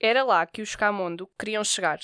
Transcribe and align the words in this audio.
Era 0.00 0.22
lá 0.22 0.46
que 0.46 0.62
os 0.62 0.76
Camondo 0.76 1.28
queriam 1.38 1.64
chegar. 1.64 1.98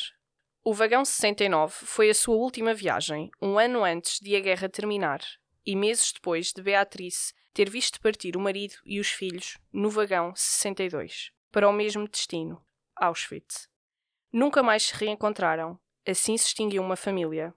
O 0.65 0.75
vagão 0.75 1.05
69 1.05 1.73
foi 1.87 2.11
a 2.11 2.15
sua 2.15 2.35
última 2.35 2.75
viagem, 2.75 3.31
um 3.41 3.57
ano 3.57 3.85
antes 3.85 4.19
de 4.19 4.35
a 4.35 4.41
guerra 4.41 4.69
terminar, 4.69 5.21
e 5.65 5.77
meses 5.77 6.11
depois 6.11 6.53
de 6.53 6.61
Beatrice 6.61 7.33
ter 7.53 7.71
visto 7.71 8.01
partir 8.01 8.37
o 8.37 8.41
marido 8.41 8.75
e 8.85 8.99
os 8.99 9.09
filhos 9.09 9.59
no 9.73 9.89
vagão 9.89 10.35
62, 10.35 11.31
para 11.53 11.69
o 11.69 11.73
mesmo 11.73 12.09
destino, 12.09 12.61
Auschwitz. 12.97 13.69
Nunca 14.33 14.61
mais 14.61 14.87
se 14.87 14.95
reencontraram, 14.97 15.79
assim 16.05 16.37
se 16.37 16.47
extinguiu 16.47 16.83
uma 16.83 16.97
família. 16.97 17.55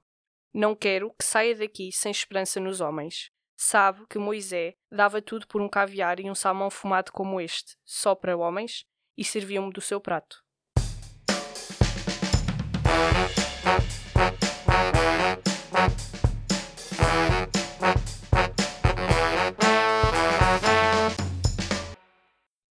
Não 0.54 0.76
quero 0.76 1.12
que 1.18 1.26
saia 1.26 1.56
daqui 1.56 1.92
sem 1.92 2.12
esperança 2.12 2.60
nos 2.60 2.80
homens. 2.80 3.32
Sabe 3.56 4.06
que 4.08 4.20
Moisés 4.20 4.76
dava 4.92 5.20
tudo 5.20 5.48
por 5.48 5.62
um 5.62 5.70
caviar 5.70 6.20
e 6.20 6.30
um 6.30 6.36
salmão 6.36 6.70
fumado 6.70 7.12
como 7.12 7.42
este, 7.42 7.76
só 7.84 8.14
para 8.14 8.38
homens, 8.38 8.86
e 9.18 9.24
serviu-me 9.24 9.74
do 9.74 9.82
seu 9.82 10.00
prato. 10.00 10.38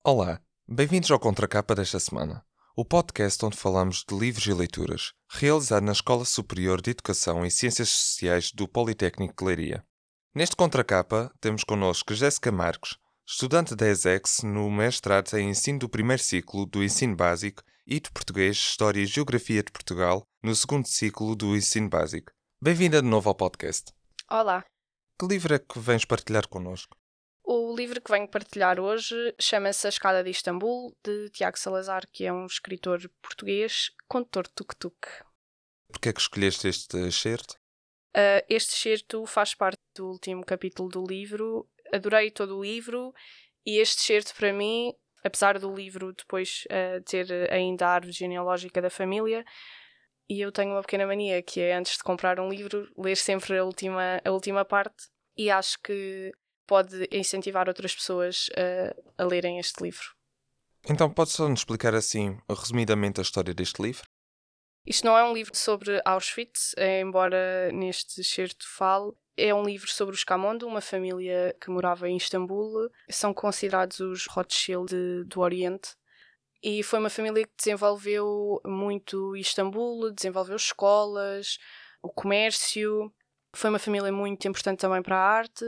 Olá, 0.05 0.41
bem-vindos 0.69 1.11
ao 1.11 1.19
Contracapa 1.19 1.75
desta 1.75 1.99
semana, 1.99 2.45
o 2.77 2.85
podcast 2.85 3.45
onde 3.45 3.57
falamos 3.57 4.05
de 4.09 4.17
livros 4.17 4.47
e 4.47 4.53
leituras, 4.53 5.13
realizado 5.29 5.83
na 5.83 5.91
Escola 5.91 6.25
Superior 6.25 6.81
de 6.81 6.93
Educação 6.93 7.45
e 7.45 7.51
Ciências 7.51 7.89
Sociais 7.89 8.53
do 8.53 8.69
Politécnico 8.69 9.35
de 9.37 9.45
Leiria. 9.45 9.85
Neste 10.33 10.55
Contracapa 10.55 11.33
temos 11.41 11.65
connosco 11.65 12.15
Jéssica 12.15 12.53
Marques, 12.53 12.97
estudante 13.29 13.75
da 13.75 13.89
ESEX 13.89 14.43
no 14.45 14.71
mestrado 14.71 15.37
em 15.37 15.51
Ensino 15.51 15.81
do 15.81 15.89
primeiro 15.89 16.23
ciclo 16.23 16.65
do 16.65 16.83
Ensino 16.83 17.17
Básico 17.17 17.61
e 17.85 17.99
de 17.99 18.09
Português, 18.09 18.57
História 18.57 19.01
e 19.01 19.07
Geografia 19.07 19.65
de 19.65 19.73
Portugal 19.73 20.25
no 20.41 20.55
segundo 20.55 20.87
ciclo 20.87 21.35
do 21.35 21.57
Ensino 21.57 21.89
Básico. 21.89 22.31
Bem-vinda 22.63 23.03
de 23.03 23.09
novo 23.09 23.29
ao 23.29 23.35
podcast. 23.35 23.93
Olá! 24.31 24.65
Que 25.19 25.27
livro 25.27 25.53
é 25.55 25.59
que 25.59 25.79
vens 25.81 26.05
partilhar 26.05 26.47
connosco? 26.47 26.97
O 27.43 27.75
livro 27.75 28.01
que 28.01 28.13
venho 28.13 28.29
partilhar 28.29 28.79
hoje 28.79 29.35
chama-se 29.41 29.87
A 29.87 29.91
Escada 29.91 30.23
de 30.23 30.31
Istambul, 30.31 30.97
de 31.03 31.29
Tiago 31.31 31.59
Salazar, 31.59 32.07
que 32.13 32.25
é 32.25 32.33
um 32.33 32.47
escritor 32.47 33.11
português, 33.21 33.91
condutor 34.07 34.47
tuk-tuk. 34.47 34.97
Porquê 35.89 36.11
é 36.11 36.13
que 36.13 36.21
escolheste 36.21 36.69
este 36.69 36.97
excerto? 36.99 37.55
Uh, 38.17 38.43
este 38.49 38.75
excerto 38.75 39.27
faz 39.27 39.53
parte 39.53 39.81
do 39.97 40.07
último 40.07 40.45
capítulo 40.45 40.89
do 40.89 41.05
livro 41.05 41.69
adorei 41.93 42.31
todo 42.31 42.57
o 42.57 42.63
livro 42.63 43.13
e 43.65 43.79
este 43.79 44.03
certo 44.03 44.35
para 44.37 44.53
mim, 44.53 44.93
apesar 45.25 45.59
do 45.59 45.75
livro 45.75 46.13
depois 46.13 46.65
uh, 46.67 47.03
ter 47.03 47.51
ainda 47.51 47.87
a 47.87 47.91
árvore 47.91 48.13
genealógica 48.13 48.81
da 48.81 48.91
família, 48.91 49.45
e 50.29 50.41
eu 50.41 50.51
tenho 50.51 50.73
uma 50.73 50.83
pequena 50.83 51.07
mania 51.07 51.43
que 51.43 51.61
é 51.61 51.75
antes 51.75 51.97
de 51.97 52.03
comprar 52.03 52.41
um 52.41 52.49
livro 52.49 52.91
ler 52.99 53.17
sempre 53.17 53.59
a 53.59 53.65
última, 53.65 54.21
a 54.25 54.31
última 54.31 54.65
parte 54.65 55.09
e 55.37 55.51
acho 55.51 55.79
que 55.81 56.33
pode 56.67 57.09
incentivar 57.13 57.69
outras 57.69 57.95
pessoas 57.95 58.49
uh, 58.49 59.13
a 59.17 59.25
lerem 59.25 59.59
este 59.59 59.83
livro. 59.83 60.17
Então, 60.89 61.11
pode 61.11 61.31
só 61.31 61.49
nos 61.49 61.61
explicar 61.61 61.95
assim, 61.95 62.39
resumidamente, 62.49 63.21
a 63.21 63.23
história 63.23 63.55
deste 63.55 63.83
livro? 63.83 64.09
Isto 64.85 65.05
não 65.05 65.19
é 65.19 65.25
um 65.25 65.33
livro 65.33 65.57
sobre 65.57 66.01
Auschwitz, 66.05 66.75
embora 66.79 67.73
neste 67.73 68.23
certo 68.23 68.65
fale, 68.69 69.13
é 69.37 69.55
um 69.55 69.65
livro 69.65 69.89
sobre 69.91 70.15
os 70.15 70.25
Camondo, 70.25 70.67
uma 70.67 70.81
família 70.81 71.55
que 71.61 71.71
morava 71.71 72.09
em 72.09 72.17
Istambul. 72.17 72.91
São 73.11 73.35
considerados 73.35 74.01
os 74.01 74.27
Rothschild 74.27 75.25
do 75.25 75.41
Oriente. 75.41 75.91
E 76.63 76.83
foi 76.83 76.99
uma 76.99 77.11
família 77.11 77.45
que 77.45 77.53
desenvolveu 77.57 78.61
muito 78.65 79.37
Istambul, 79.37 80.11
desenvolveu 80.11 80.57
escolas, 80.57 81.59
o 82.03 82.09
comércio. 82.09 83.13
Foi 83.55 83.71
uma 83.71 83.79
família 83.79 84.11
muito 84.11 84.49
importante 84.49 84.81
também 84.81 85.03
para 85.03 85.17
a 85.17 85.29
arte. 85.39 85.65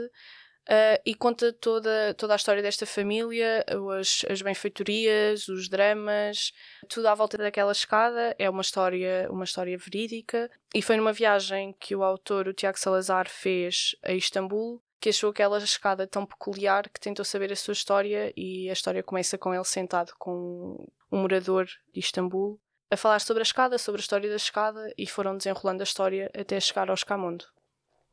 Uh, 0.69 1.01
e 1.03 1.15
conta 1.15 1.51
toda, 1.51 2.13
toda 2.13 2.33
a 2.33 2.35
história 2.35 2.61
desta 2.61 2.85
família, 2.85 3.65
as, 3.99 4.23
as 4.29 4.39
benfeitorias, 4.43 5.47
os 5.47 5.67
dramas, 5.67 6.53
tudo 6.87 7.07
à 7.07 7.15
volta 7.15 7.39
daquela 7.39 7.71
escada. 7.71 8.35
É 8.37 8.47
uma 8.47 8.61
história, 8.61 9.27
uma 9.31 9.45
história 9.45 9.75
verídica. 9.75 10.47
E 10.75 10.83
foi 10.83 10.95
numa 10.95 11.11
viagem 11.11 11.73
que 11.79 11.95
o 11.95 12.03
autor, 12.03 12.47
o 12.47 12.53
Tiago 12.53 12.77
Salazar, 12.77 13.27
fez 13.27 13.95
a 14.03 14.13
Istambul, 14.13 14.79
que 15.01 15.09
achou 15.09 15.31
aquela 15.31 15.57
escada 15.57 16.05
tão 16.05 16.23
peculiar 16.23 16.87
que 16.87 16.99
tentou 16.99 17.25
saber 17.25 17.51
a 17.51 17.55
sua 17.55 17.71
história. 17.71 18.31
E 18.37 18.69
a 18.69 18.73
história 18.73 19.01
começa 19.01 19.39
com 19.39 19.51
ele 19.51 19.63
sentado 19.63 20.13
com 20.19 20.87
um 21.11 21.17
morador 21.17 21.65
de 21.91 21.99
Istambul 21.99 22.59
a 22.91 22.97
falar 22.97 23.21
sobre 23.21 23.41
a 23.41 23.43
escada, 23.43 23.77
sobre 23.79 23.99
a 23.99 24.03
história 24.03 24.29
da 24.29 24.35
escada, 24.35 24.93
e 24.97 25.07
foram 25.07 25.37
desenrolando 25.37 25.81
a 25.81 25.83
história 25.83 26.29
até 26.35 26.59
chegar 26.59 26.89
aos 26.89 27.03
Camondo. 27.03 27.45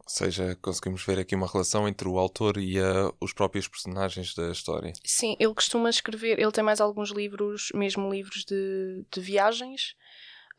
Ou 0.07 0.11
seja, 0.11 0.57
conseguimos 0.63 1.05
ver 1.05 1.19
aqui 1.19 1.35
uma 1.35 1.49
relação 1.49 1.89
entre 1.89 2.07
o 2.07 2.17
autor 2.17 2.59
e 2.59 2.79
uh, 2.79 3.13
os 3.21 3.33
próprios 3.33 3.67
personagens 3.67 4.35
da 4.35 4.53
história. 4.53 4.93
Sim, 5.05 5.37
ele 5.41 5.53
costuma 5.53 5.91
escrever, 5.91 6.39
ele 6.39 6.53
tem 6.53 6.63
mais 6.63 6.81
alguns 6.81 7.11
livros, 7.11 7.71
mesmo 7.75 8.09
livros 8.09 8.45
de, 8.45 9.05
de 9.11 9.21
viagens, 9.21 9.97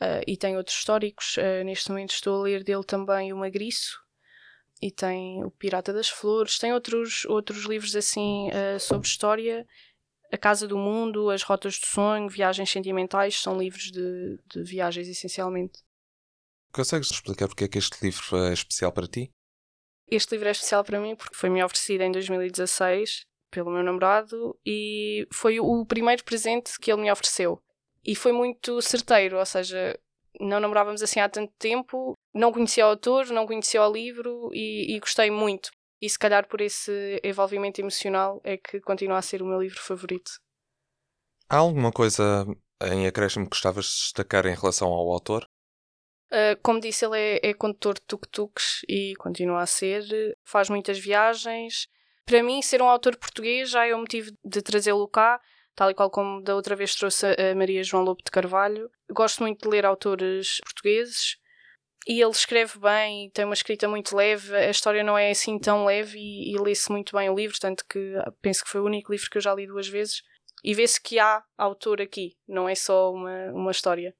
uh, 0.01 0.21
e 0.27 0.35
tem 0.35 0.57
outros 0.57 0.75
históricos. 0.75 1.37
Uh, 1.37 1.63
neste 1.63 1.89
momento 1.89 2.09
estou 2.09 2.41
a 2.41 2.43
ler 2.43 2.61
dele 2.61 2.83
também 2.83 3.31
o 3.31 3.37
Magriço, 3.37 3.97
e 4.81 4.91
tem 4.91 5.41
o 5.45 5.49
Pirata 5.49 5.93
das 5.93 6.09
Flores, 6.09 6.59
tem 6.59 6.73
outros, 6.73 7.23
outros 7.25 7.63
livros 7.63 7.95
assim 7.95 8.49
sobre 8.79 9.07
história. 9.07 9.65
A 10.31 10.37
Casa 10.37 10.67
do 10.67 10.77
Mundo, 10.77 11.31
As 11.31 11.41
Rotas 11.41 11.79
do 11.79 11.85
Sonho, 11.87 12.29
Viagens 12.29 12.69
Sentimentais, 12.69 13.41
são 13.41 13.57
livros 13.57 13.91
de, 13.91 14.37
de 14.45 14.61
viagens 14.61 15.07
essencialmente. 15.07 15.79
Consegues 16.71 17.09
explicar 17.09 17.47
porque 17.47 17.63
é 17.63 17.67
que 17.67 17.79
este 17.79 17.97
livro 18.03 18.37
é 18.37 18.53
especial 18.53 18.91
para 18.91 19.07
ti? 19.07 19.31
Este 20.09 20.31
livro 20.31 20.47
é 20.47 20.51
especial 20.51 20.83
para 20.83 20.99
mim 20.99 21.15
porque 21.15 21.35
foi-me 21.35 21.63
oferecido 21.63 22.01
em 22.01 22.11
2016 22.11 23.25
pelo 23.51 23.71
meu 23.71 23.83
namorado 23.83 24.57
e 24.65 25.27
foi 25.33 25.59
o 25.59 25.85
primeiro 25.85 26.23
presente 26.23 26.79
que 26.79 26.91
ele 26.91 27.01
me 27.01 27.11
ofereceu. 27.11 27.61
E 28.05 28.15
foi 28.15 28.31
muito 28.31 28.81
certeiro, 28.81 29.37
ou 29.37 29.45
seja, 29.45 29.99
não 30.39 30.59
namorávamos 30.59 31.01
assim 31.01 31.19
há 31.19 31.27
tanto 31.27 31.51
tempo, 31.57 32.13
não 32.33 32.53
conhecia 32.53 32.85
o 32.85 32.89
autor, 32.89 33.27
não 33.27 33.45
conhecia 33.45 33.83
o 33.83 33.91
livro 33.91 34.49
e, 34.53 34.95
e 34.95 34.99
gostei 34.99 35.29
muito. 35.29 35.69
E 36.01 36.09
se 36.09 36.17
calhar 36.17 36.47
por 36.47 36.61
esse 36.61 37.19
envolvimento 37.23 37.81
emocional 37.81 38.39
é 38.43 38.55
que 38.55 38.79
continua 38.79 39.17
a 39.17 39.21
ser 39.21 39.41
o 39.41 39.45
meu 39.45 39.59
livro 39.61 39.81
favorito. 39.81 40.31
Há 41.49 41.57
alguma 41.57 41.91
coisa 41.91 42.45
em 42.81 43.07
acréscimo 43.07 43.45
que 43.45 43.51
gostavas 43.51 43.85
de 43.85 43.91
destacar 43.91 44.45
em 44.45 44.55
relação 44.55 44.89
ao 44.89 45.11
autor? 45.11 45.45
Uh, 46.31 46.59
como 46.61 46.79
disse, 46.79 47.05
ele 47.05 47.17
é, 47.17 47.49
é 47.49 47.53
condutor 47.53 47.95
de 47.95 48.01
tuk-tuks 48.01 48.81
e 48.87 49.13
continua 49.17 49.61
a 49.61 49.65
ser. 49.65 50.03
Faz 50.43 50.69
muitas 50.69 50.99
viagens. 50.99 51.87
Para 52.25 52.43
mim, 52.43 52.61
ser 52.61 52.81
um 52.81 52.89
autor 52.89 53.15
português 53.15 53.69
já 53.69 53.85
é 53.85 53.95
o 53.95 53.99
motivo 53.99 54.31
de 54.43 54.61
trazê-lo 54.61 55.07
cá, 55.07 55.39
tal 55.73 55.89
e 55.89 55.93
qual 55.93 56.09
como 56.09 56.41
da 56.41 56.55
outra 56.55 56.75
vez 56.75 56.93
trouxe 56.93 57.25
a 57.25 57.55
Maria 57.55 57.83
João 57.83 58.03
Lobo 58.03 58.21
de 58.23 58.31
Carvalho. 58.31 58.89
Gosto 59.09 59.41
muito 59.41 59.61
de 59.61 59.69
ler 59.69 59.85
autores 59.85 60.59
portugueses 60.65 61.37
e 62.07 62.21
ele 62.21 62.31
escreve 62.31 62.79
bem, 62.79 63.29
tem 63.31 63.45
uma 63.45 63.53
escrita 63.53 63.87
muito 63.87 64.15
leve. 64.15 64.55
A 64.55 64.69
história 64.69 65.03
não 65.03 65.17
é 65.17 65.29
assim 65.29 65.59
tão 65.59 65.85
leve 65.85 66.17
e, 66.17 66.53
e 66.53 66.57
lê-se 66.57 66.89
muito 66.91 67.15
bem 67.15 67.29
o 67.29 67.35
livro, 67.35 67.57
tanto 67.59 67.85
que 67.85 68.13
penso 68.41 68.63
que 68.63 68.69
foi 68.69 68.81
o 68.81 68.85
único 68.85 69.11
livro 69.11 69.29
que 69.29 69.37
eu 69.37 69.41
já 69.41 69.53
li 69.53 69.67
duas 69.67 69.87
vezes. 69.87 70.21
E 70.63 70.73
vê-se 70.73 71.01
que 71.01 71.19
há 71.19 71.43
autor 71.57 72.01
aqui, 72.01 72.35
não 72.47 72.67
é 72.67 72.75
só 72.75 73.11
uma, 73.11 73.51
uma 73.53 73.71
história. 73.71 74.15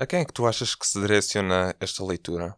A 0.00 0.06
quem 0.06 0.20
é 0.20 0.24
que 0.24 0.32
tu 0.32 0.46
achas 0.46 0.74
que 0.74 0.86
se 0.86 0.98
direciona 0.98 1.76
esta 1.78 2.02
leitura? 2.02 2.56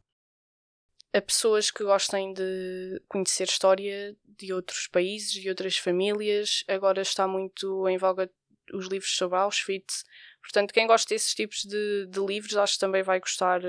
A 1.12 1.20
pessoas 1.20 1.72
que 1.72 1.82
gostem 1.82 2.32
de 2.32 3.02
conhecer 3.08 3.48
história 3.48 4.16
de 4.24 4.52
outros 4.52 4.86
países, 4.86 5.32
de 5.32 5.48
outras 5.48 5.76
famílias. 5.76 6.62
Agora 6.68 7.02
está 7.02 7.26
muito 7.26 7.88
em 7.88 7.98
voga 7.98 8.30
os 8.72 8.86
livros 8.86 9.16
sobre 9.16 9.38
Auschwitz. 9.38 10.04
Portanto, 10.40 10.72
quem 10.72 10.86
gosta 10.86 11.12
desses 11.12 11.34
tipos 11.34 11.64
de, 11.64 12.06
de 12.06 12.20
livros, 12.20 12.56
acho 12.56 12.74
que 12.74 12.78
também 12.78 13.02
vai 13.02 13.18
gostar. 13.18 13.60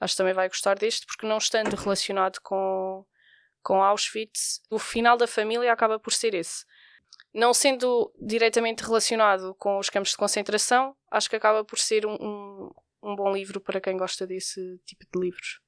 Acho 0.00 0.14
que 0.14 0.18
também 0.18 0.34
vai 0.34 0.48
gostar 0.48 0.76
deste, 0.76 1.06
porque 1.06 1.28
não 1.28 1.38
estando 1.38 1.76
relacionado 1.76 2.40
com, 2.42 3.06
com 3.62 3.84
Auschwitz, 3.84 4.60
o 4.68 4.80
final 4.80 5.16
da 5.16 5.28
família 5.28 5.72
acaba 5.72 6.00
por 6.00 6.12
ser 6.12 6.34
esse. 6.34 6.64
Não 7.32 7.54
sendo 7.54 8.12
diretamente 8.20 8.82
relacionado 8.82 9.54
com 9.54 9.78
os 9.78 9.88
campos 9.88 10.10
de 10.10 10.16
concentração, 10.16 10.96
acho 11.08 11.30
que 11.30 11.36
acaba 11.36 11.64
por 11.64 11.78
ser 11.78 12.04
um, 12.04 12.14
um 12.14 12.70
um 13.06 13.14
bom 13.14 13.32
livro 13.32 13.60
para 13.60 13.80
quem 13.80 13.96
gosta 13.96 14.26
desse 14.26 14.78
tipo 14.84 15.04
de 15.12 15.20
livros. 15.20 15.60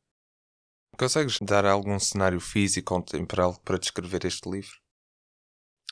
Consegues 0.99 1.39
dar 1.41 1.65
algum 1.65 1.99
cenário 1.99 2.41
físico 2.41 2.95
ou 2.95 3.03
temporal 3.03 3.57
para 3.65 3.79
descrever 3.79 4.25
este 4.25 4.51
livro? 4.51 4.77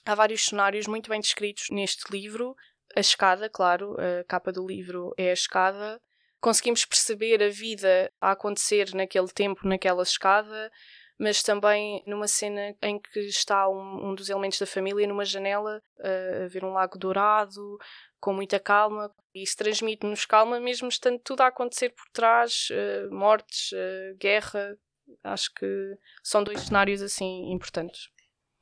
Há 0.05 0.15
vários 0.15 0.45
cenários 0.47 0.89
muito 0.89 1.09
bem 1.09 1.21
descritos 1.21 1.69
neste 1.71 2.11
livro. 2.11 2.57
A 2.97 3.01
escada, 3.01 3.49
claro, 3.49 3.97
a 4.01 4.25
capa 4.25 4.51
do 4.51 4.67
livro 4.67 5.15
é 5.17 5.31
a 5.31 5.35
escada. 5.35 6.01
Conseguimos 6.41 6.85
perceber 6.85 7.43
a 7.43 7.49
vida 7.49 8.13
a 8.21 8.33
acontecer 8.33 8.93
naquele 8.95 9.29
tempo, 9.29 9.67
naquela 9.67 10.03
escada, 10.03 10.71
mas 11.19 11.43
também 11.43 12.03
numa 12.07 12.29
cena 12.29 12.75
em 12.83 12.99
que 12.99 13.21
está 13.21 13.69
um, 13.69 14.11
um 14.11 14.15
dos 14.15 14.29
elementos 14.29 14.59
da 14.59 14.67
família 14.67 15.07
numa 15.07 15.25
janela 15.25 15.83
a 15.99 16.49
ver 16.49 16.65
um 16.65 16.73
lago 16.73 16.99
dourado, 16.99 17.79
com 18.27 18.33
muita 18.33 18.59
calma. 18.59 19.15
E 19.33 19.45
isso 19.45 19.57
transmite-nos 19.57 20.25
calma, 20.25 20.59
mesmo 20.59 20.89
estando 20.89 21.21
tudo 21.21 21.43
a 21.43 21.47
acontecer 21.47 21.91
por 21.91 22.05
trás 22.13 22.67
uh, 22.73 23.15
mortes, 23.15 23.71
uh, 23.71 24.17
guerra. 24.19 24.77
Acho 25.23 25.55
que 25.55 25.97
são 26.25 26.43
dois 26.43 26.63
cenários 26.63 27.01
assim 27.01 27.53
importantes. 27.53 28.09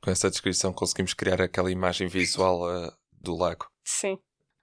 Com 0.03 0.11
essa 0.11 0.29
descrição, 0.29 0.71
conseguimos 0.71 1.15
criar 1.15 1.41
aquela 1.41 1.71
imagem 1.71 2.07
visual 2.07 2.61
uh, 2.61 2.95
do 3.11 3.35
lago. 3.35 3.65
Sim. 3.83 4.19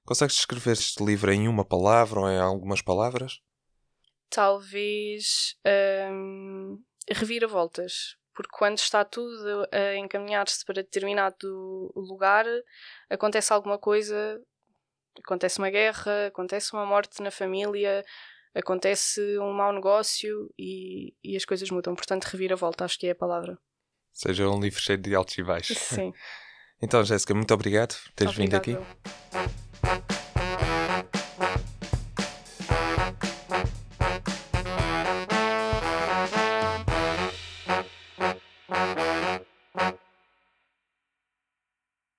Consegues 0.06 0.36
descrever 0.36 0.72
este 0.72 1.02
livro 1.02 1.32
em 1.32 1.48
uma 1.48 1.64
palavra 1.64 2.20
ou 2.20 2.30
em 2.30 2.38
algumas 2.38 2.80
palavras? 2.80 3.40
Talvez 4.30 5.56
um, 6.12 6.80
reviravoltas 7.10 8.16
porque 8.34 8.56
quando 8.56 8.78
está 8.78 9.04
tudo 9.04 9.68
a 9.70 9.94
encaminhar-se 9.96 10.64
para 10.64 10.76
determinado 10.76 11.92
lugar, 11.94 12.46
acontece 13.10 13.52
alguma 13.52 13.78
coisa, 13.78 14.40
acontece 15.18 15.58
uma 15.58 15.70
guerra, 15.70 16.26
acontece 16.26 16.72
uma 16.72 16.86
morte 16.86 17.22
na 17.22 17.30
família, 17.30 18.04
acontece 18.54 19.20
um 19.38 19.52
mau 19.52 19.72
negócio 19.72 20.52
e, 20.58 21.14
e 21.22 21.36
as 21.36 21.44
coisas 21.44 21.70
mudam. 21.70 21.94
Portanto, 21.94 22.24
reviravolta, 22.24 22.84
acho 22.84 22.98
que 22.98 23.06
é 23.06 23.10
a 23.10 23.16
palavra. 23.16 23.58
Seja 24.12 24.48
um 24.48 24.60
livro 24.60 24.80
cheio 24.80 24.98
de 24.98 25.14
altos 25.14 25.36
e 25.38 25.42
baixos. 25.42 25.78
Sim. 25.78 26.12
então, 26.80 27.02
Jéssica, 27.04 27.34
muito 27.34 27.52
obrigado 27.54 27.94
por 27.94 28.12
teres 28.12 28.34
vindo 28.34 28.54
aqui. 28.54 28.76